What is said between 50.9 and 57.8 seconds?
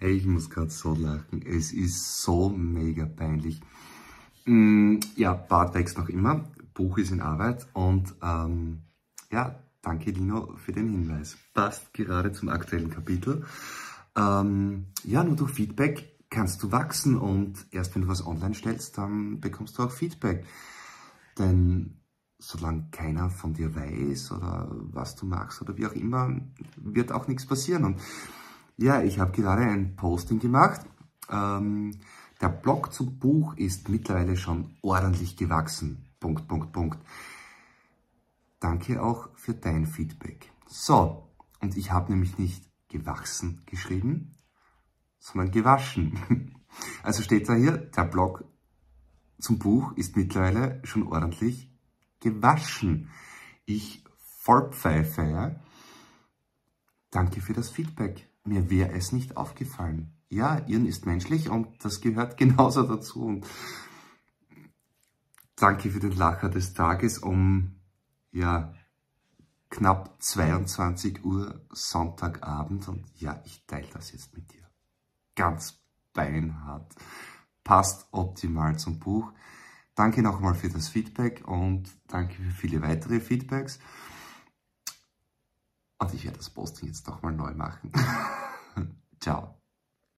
ordentlich gewaschen. Ich vollpfeife, ja. Danke für das